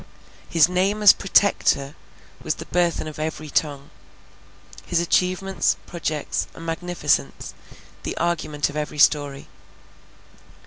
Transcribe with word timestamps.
His 0.49 0.67
name 0.67 1.03
as 1.03 1.13
Protector 1.13 1.93
was 2.41 2.55
the 2.55 2.65
burthen 2.65 3.07
of 3.07 3.19
every 3.19 3.51
tongue; 3.51 3.91
his 4.83 4.99
achievements, 4.99 5.75
projects, 5.85 6.47
and 6.55 6.65
magnificence, 6.65 7.53
the 8.01 8.17
argument 8.17 8.67
of 8.71 8.75
every 8.75 8.97
story. 8.97 9.47